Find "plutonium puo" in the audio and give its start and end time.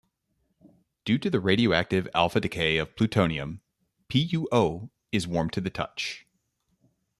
2.95-4.89